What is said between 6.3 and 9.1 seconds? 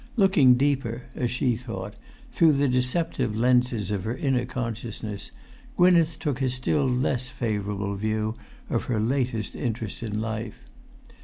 a still less favourable view of her